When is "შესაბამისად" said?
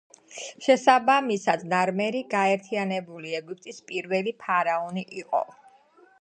0.67-1.65